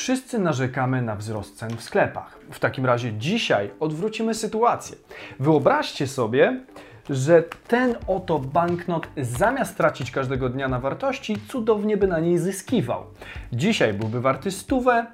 [0.00, 2.38] Wszyscy narzekamy na wzrost cen w sklepach.
[2.50, 4.96] W takim razie dzisiaj odwrócimy sytuację.
[5.40, 6.60] Wyobraźcie sobie,
[7.10, 13.04] że ten oto banknot zamiast tracić każdego dnia na wartości, cudownie by na niej zyskiwał.
[13.52, 15.06] Dzisiaj byłby warty stówę,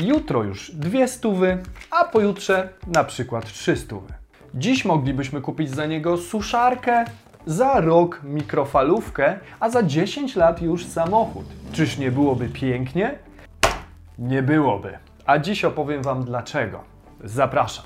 [0.00, 1.58] jutro już dwie stówy,
[1.90, 4.12] a pojutrze na przykład trzy stówy.
[4.54, 7.04] Dziś moglibyśmy kupić za niego suszarkę,
[7.46, 11.46] za rok mikrofalówkę, a za 10 lat już samochód.
[11.72, 13.18] Czyż nie byłoby pięknie?
[14.18, 14.98] Nie byłoby.
[15.26, 16.84] A dziś opowiem Wam dlaczego.
[17.24, 17.84] Zapraszam.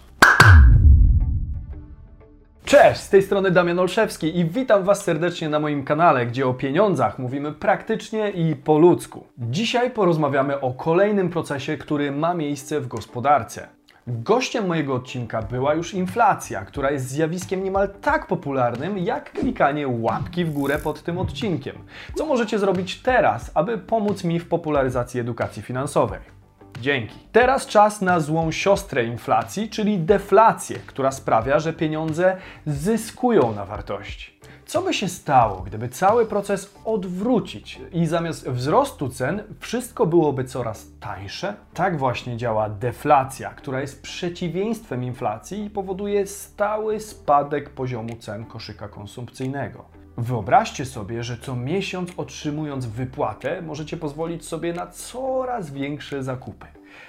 [2.64, 6.54] Cześć, z tej strony Damian Olszewski i witam Was serdecznie na moim kanale, gdzie o
[6.54, 9.26] pieniądzach mówimy praktycznie i po ludzku.
[9.38, 13.77] Dzisiaj porozmawiamy o kolejnym procesie, który ma miejsce w gospodarce.
[14.10, 20.44] Gościem mojego odcinka była już inflacja, która jest zjawiskiem niemal tak popularnym jak klikanie łapki
[20.44, 21.76] w górę pod tym odcinkiem.
[22.14, 26.37] Co możecie zrobić teraz, aby pomóc mi w popularyzacji edukacji finansowej?
[26.80, 27.14] Dzięki.
[27.32, 34.38] Teraz czas na złą siostrę inflacji, czyli deflację, która sprawia, że pieniądze zyskują na wartości.
[34.66, 40.86] Co by się stało, gdyby cały proces odwrócić i zamiast wzrostu cen wszystko byłoby coraz
[41.00, 41.54] tańsze?
[41.74, 48.88] Tak właśnie działa deflacja, która jest przeciwieństwem inflacji i powoduje stały spadek poziomu cen koszyka
[48.88, 49.97] konsumpcyjnego.
[50.18, 56.66] Wyobraźcie sobie, że co miesiąc otrzymując wypłatę, możecie pozwolić sobie na coraz większe zakupy.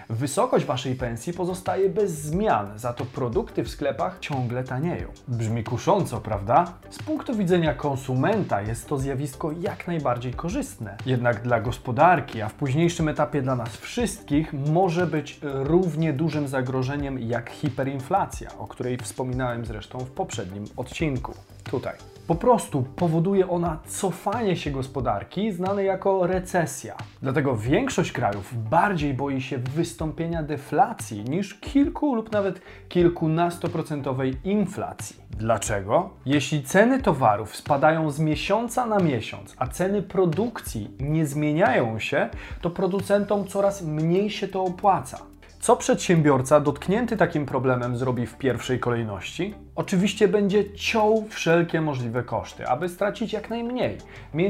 [0.09, 5.07] Wysokość waszej pensji pozostaje bez zmian, za to produkty w sklepach ciągle tanieją.
[5.27, 6.73] Brzmi kusząco, prawda?
[6.89, 10.97] Z punktu widzenia konsumenta jest to zjawisko jak najbardziej korzystne.
[11.05, 17.19] Jednak dla gospodarki, a w późniejszym etapie dla nas wszystkich, może być równie dużym zagrożeniem
[17.19, 21.33] jak hiperinflacja, o której wspominałem zresztą w poprzednim odcinku.
[21.63, 21.93] Tutaj.
[22.29, 26.95] Po prostu powoduje ona cofanie się gospodarki, znane jako recesja.
[27.21, 35.15] Dlatego większość krajów bardziej boi się wystąpienia deflacji niż kilku lub nawet kilkunastoprocentowej inflacji.
[35.31, 36.09] Dlaczego?
[36.25, 42.29] Jeśli ceny towarów spadają z miesiąca na miesiąc, a ceny produkcji nie zmieniają się,
[42.61, 45.28] to producentom coraz mniej się to opłaca.
[45.59, 49.55] Co przedsiębiorca dotknięty takim problemem zrobi w pierwszej kolejności?
[49.75, 53.97] Oczywiście będzie ciął wszelkie możliwe koszty, aby stracić jak najmniej,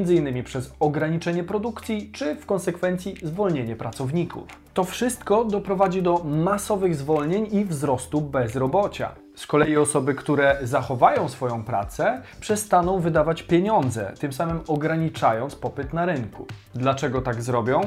[0.09, 4.43] innymi przez ograniczenie produkcji czy w konsekwencji zwolnienie pracowników.
[4.73, 9.15] To wszystko doprowadzi do masowych zwolnień i wzrostu bezrobocia.
[9.39, 16.05] Z kolei osoby, które zachowają swoją pracę, przestaną wydawać pieniądze, tym samym ograniczając popyt na
[16.05, 16.45] rynku.
[16.75, 17.81] Dlaczego tak zrobią?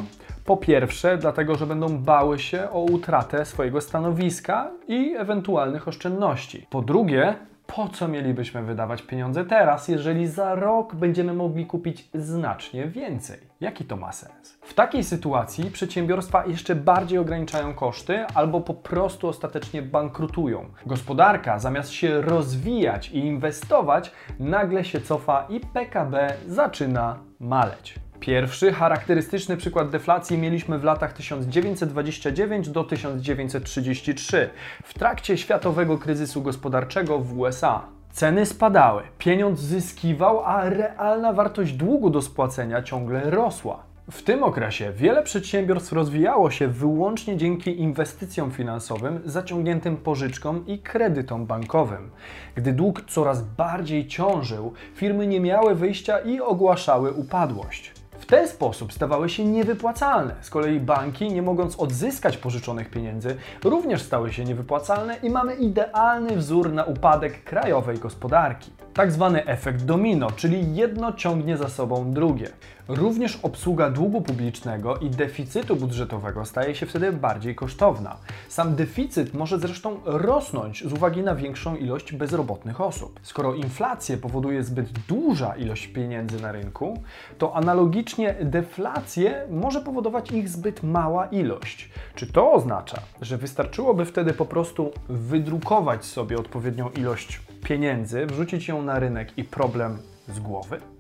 [0.45, 6.67] Po pierwsze, dlatego, że będą bały się o utratę swojego stanowiska i ewentualnych oszczędności.
[6.71, 7.35] Po drugie,
[7.75, 13.39] po co mielibyśmy wydawać pieniądze teraz, jeżeli za rok będziemy mogli kupić znacznie więcej?
[13.61, 14.59] Jaki to ma sens?
[14.63, 20.65] W takiej sytuacji przedsiębiorstwa jeszcze bardziej ograniczają koszty albo po prostu ostatecznie bankrutują.
[20.87, 27.95] Gospodarka zamiast się rozwijać i inwestować, nagle się cofa i PKB zaczyna maleć.
[28.23, 34.51] Pierwszy charakterystyczny przykład deflacji mieliśmy w latach 1929 do 1933,
[34.85, 37.83] w trakcie światowego kryzysu gospodarczego w USA.
[38.13, 43.83] Ceny spadały, pieniądz zyskiwał, a realna wartość długu do spłacenia ciągle rosła.
[44.11, 51.47] W tym okresie wiele przedsiębiorstw rozwijało się wyłącznie dzięki inwestycjom finansowym, zaciągniętym pożyczkom i kredytom
[51.47, 52.11] bankowym.
[52.55, 58.02] Gdy dług coraz bardziej ciążył, firmy nie miały wyjścia i ogłaszały upadłość.
[58.33, 60.35] Ten sposób stawały się niewypłacalne.
[60.41, 66.37] Z kolei banki, nie mogąc odzyskać pożyczonych pieniędzy, również stały się niewypłacalne i mamy idealny
[66.37, 68.71] wzór na upadek krajowej gospodarki.
[68.95, 72.49] Tak zwany efekt domino, czyli jedno ciągnie za sobą drugie.
[72.93, 78.17] Również obsługa długu publicznego i deficytu budżetowego staje się wtedy bardziej kosztowna.
[78.49, 83.21] Sam deficyt może zresztą rosnąć z uwagi na większą ilość bezrobotnych osób.
[83.23, 87.03] Skoro inflację powoduje zbyt duża ilość pieniędzy na rynku,
[87.39, 91.91] to analogicznie deflację może powodować ich zbyt mała ilość.
[92.15, 98.83] Czy to oznacza, że wystarczyłoby wtedy po prostu wydrukować sobie odpowiednią ilość pieniędzy, wrzucić ją
[98.83, 100.92] na rynek i problem z głowy?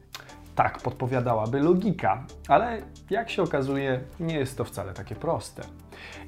[0.54, 5.62] Tak podpowiadałaby logika, ale jak się okazuje, nie jest to wcale takie proste.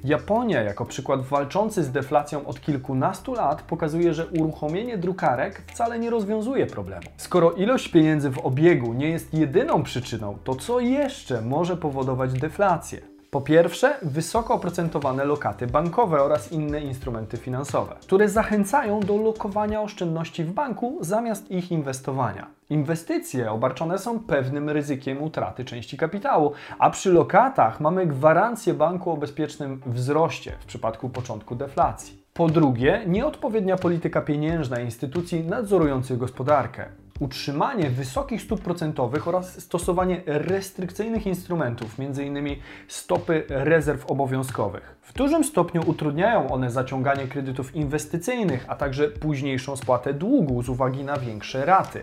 [0.03, 6.09] Japonia, jako przykład walczący z deflacją od kilkunastu lat, pokazuje, że uruchomienie drukarek wcale nie
[6.09, 7.05] rozwiązuje problemu.
[7.17, 13.14] Skoro ilość pieniędzy w obiegu nie jest jedyną przyczyną, to co jeszcze może powodować deflację?
[13.35, 20.43] Po pierwsze, wysoko oprocentowane lokaty bankowe oraz inne instrumenty finansowe, które zachęcają do lokowania oszczędności
[20.43, 22.47] w banku zamiast ich inwestowania.
[22.69, 29.17] Inwestycje obarczone są pewnym ryzykiem utraty części kapitału, a przy lokatach mamy gwarancję banku o
[29.17, 32.23] bezpiecznym wzroście w przypadku początku deflacji.
[32.33, 36.85] Po drugie, nieodpowiednia polityka pieniężna instytucji nadzorujących gospodarkę.
[37.19, 42.55] Utrzymanie wysokich stóp procentowych oraz stosowanie restrykcyjnych instrumentów, m.in.
[42.87, 44.95] stopy rezerw obowiązkowych.
[45.01, 51.03] W dużym stopniu utrudniają one zaciąganie kredytów inwestycyjnych, a także późniejszą spłatę długu z uwagi
[51.03, 52.01] na większe raty.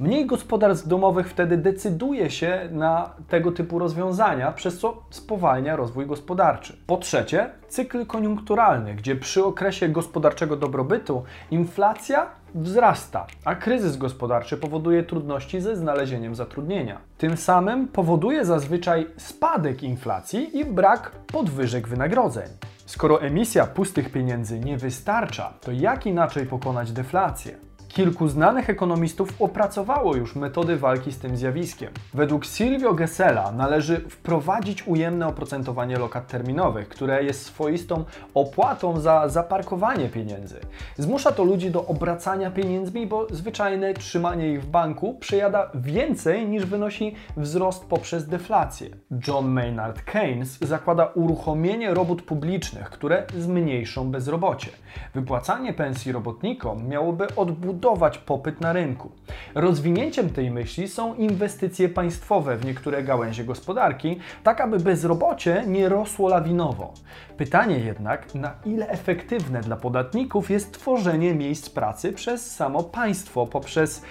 [0.00, 6.76] Mniej gospodarstw domowych wtedy decyduje się na tego typu rozwiązania, przez co spowalnia rozwój gospodarczy.
[6.86, 15.02] Po trzecie, cykl koniunkturalny, gdzie przy okresie gospodarczego dobrobytu inflacja wzrasta, a kryzys gospodarczy powoduje
[15.02, 16.98] trudności ze znalezieniem zatrudnienia.
[17.18, 22.48] Tym samym powoduje zazwyczaj spadek inflacji i brak podwyżek wynagrodzeń.
[22.86, 27.71] Skoro emisja pustych pieniędzy nie wystarcza, to jak inaczej pokonać deflację?
[27.92, 31.90] Kilku znanych ekonomistów opracowało już metody walki z tym zjawiskiem.
[32.14, 38.04] Według Silvio Gessela należy wprowadzić ujemne oprocentowanie lokat terminowych, które jest swoistą
[38.34, 40.60] opłatą za zaparkowanie pieniędzy.
[40.96, 46.66] Zmusza to ludzi do obracania pieniędzmi, bo zwyczajne trzymanie ich w banku przejada więcej niż
[46.66, 48.90] wynosi wzrost poprzez deflację.
[49.28, 54.68] John Maynard Keynes zakłada uruchomienie robót publicznych, które zmniejszą bezrobocie.
[55.14, 59.10] Wypłacanie pensji robotnikom miałoby odbudować budować popyt na rynku.
[59.54, 66.28] Rozwinięciem tej myśli są inwestycje państwowe w niektóre gałęzie gospodarki, tak aby bezrobocie nie rosło
[66.28, 66.94] lawinowo.
[67.36, 74.02] Pytanie jednak, na ile efektywne dla podatników jest tworzenie miejsc pracy przez samo państwo poprzez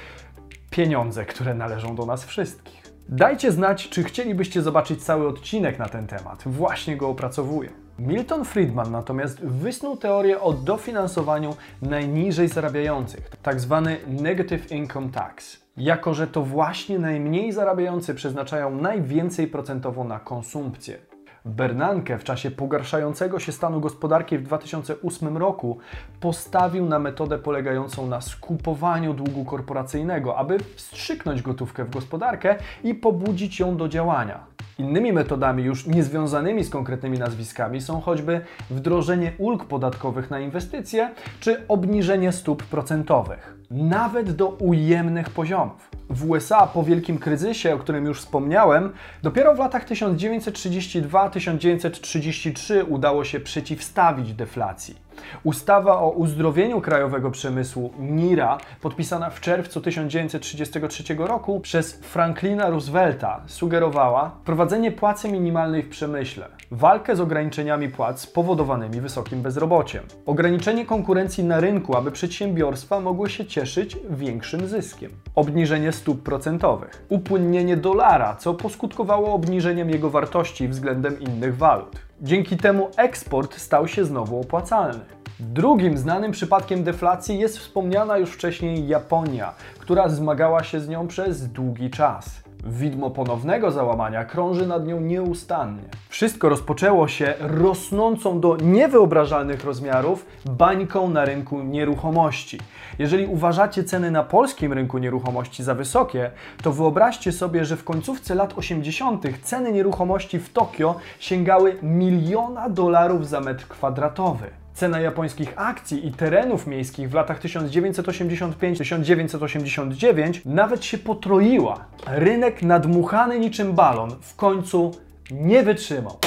[0.70, 2.82] pieniądze, które należą do nas wszystkich.
[3.10, 6.44] Dajcie znać, czy chcielibyście zobaczyć cały odcinek na ten temat.
[6.46, 7.81] Właśnie go opracowuję.
[8.00, 15.62] Milton Friedman natomiast wysnuł teorię o dofinansowaniu najniżej zarabiających, tak zwany negative income tax.
[15.78, 20.98] Jako, że to właśnie najmniej zarabiający przeznaczają najwięcej procentowo na konsumpcję.
[21.46, 25.78] Bernanke w czasie pogarszającego się stanu gospodarki w 2008 roku
[26.20, 33.60] postawił na metodę polegającą na skupowaniu długu korporacyjnego, aby wstrzyknąć gotówkę w gospodarkę i pobudzić
[33.60, 34.44] ją do działania.
[34.80, 41.68] Innymi metodami, już niezwiązanymi z konkretnymi nazwiskami, są choćby wdrożenie ulg podatkowych na inwestycje czy
[41.68, 45.90] obniżenie stóp procentowych, nawet do ujemnych poziomów.
[46.10, 53.40] W USA po wielkim kryzysie, o którym już wspomniałem, dopiero w latach 1932-1933 udało się
[53.40, 54.96] przeciwstawić deflacji.
[55.44, 64.32] Ustawa o uzdrowieniu krajowego przemysłu NIRA, podpisana w czerwcu 1933 roku przez Franklina Roosevelta, sugerowała
[64.46, 71.60] prowadzenie płacy minimalnej w przemyśle, walkę z ograniczeniami płac spowodowanymi wysokim bezrobociem, ograniczenie konkurencji na
[71.60, 79.34] rynku, aby przedsiębiorstwa mogły się cieszyć większym zyskiem, obniżenie stóp procentowych, upłynnienie dolara, co poskutkowało
[79.34, 82.11] obniżeniem jego wartości względem innych walut.
[82.24, 85.00] Dzięki temu eksport stał się znowu opłacalny.
[85.40, 91.48] Drugim znanym przypadkiem deflacji jest wspomniana już wcześniej Japonia, która zmagała się z nią przez
[91.48, 92.44] długi czas.
[92.64, 95.84] Widmo ponownego załamania krąży nad nią nieustannie.
[96.10, 102.60] Wszystko rozpoczęło się rosnącą do niewyobrażalnych rozmiarów bańką na rynku nieruchomości.
[103.00, 106.32] Jeżeli uważacie ceny na polskim rynku nieruchomości za wysokie,
[106.64, 109.24] to wyobraźcie sobie, że w końcówce lat 80.
[109.44, 114.62] ceny nieruchomości w Tokio sięgały miliona dolarów za metr kwadratowy.
[114.74, 121.86] Cena japońskich akcji i terenów miejskich w latach 1985-1989 nawet się potroiła.
[122.08, 124.92] Rynek nadmuchany niczym balon w końcu
[125.32, 126.18] nie wytrzymał.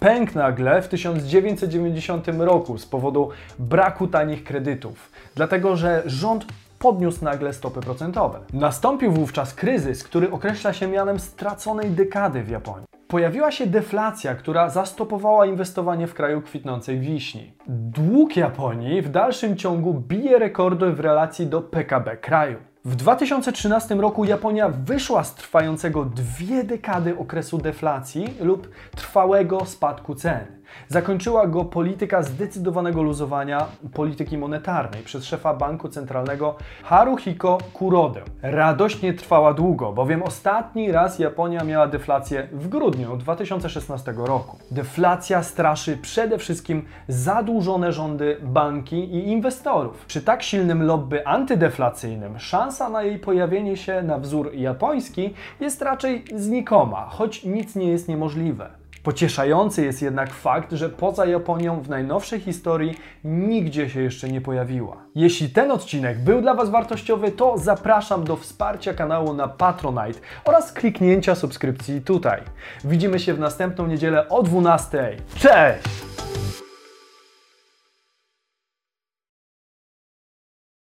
[0.00, 6.46] Pękł nagle w 1990 roku z powodu braku tanich kredytów, dlatego że rząd
[6.78, 8.40] podniósł nagle stopy procentowe.
[8.52, 12.93] Nastąpił wówczas kryzys, który określa się mianem straconej dekady w Japonii.
[13.08, 17.52] Pojawiła się deflacja, która zastopowała inwestowanie w kraju kwitnącej wiśni.
[17.66, 22.58] Dług Japonii w dalszym ciągu bije rekordy w relacji do PKB kraju.
[22.84, 30.46] W 2013 roku Japonia wyszła z trwającego dwie dekady okresu deflacji lub trwałego spadku cen.
[30.88, 38.20] Zakończyła go polityka zdecydowanego luzowania polityki monetarnej przez szefa banku centralnego Haruhiko Kurodę.
[38.42, 44.58] Radość nie trwała długo, bowiem ostatni raz Japonia miała deflację w grudniu 2016 roku.
[44.70, 50.06] Deflacja straszy przede wszystkim zadłużone rządy, banki i inwestorów.
[50.06, 56.24] Przy tak silnym lobby antydeflacyjnym szansa na jej pojawienie się na wzór japoński jest raczej
[56.34, 58.83] znikoma, choć nic nie jest niemożliwe.
[59.04, 64.96] Pocieszający jest jednak fakt, że poza Japonią w najnowszej historii nigdzie się jeszcze nie pojawiła.
[65.14, 70.72] Jeśli ten odcinek był dla Was wartościowy, to zapraszam do wsparcia kanału na Patronite oraz
[70.72, 72.40] kliknięcia subskrypcji tutaj.
[72.84, 75.16] Widzimy się w następną niedzielę o 12.
[75.38, 76.13] Cześć!